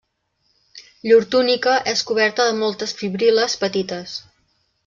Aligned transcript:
Llur 1.09 1.19
túnica 1.35 1.75
és 1.93 2.03
coberta 2.13 2.49
de 2.49 2.57
moltes 2.65 2.97
fibril·les 3.03 3.59
petites. 3.67 4.19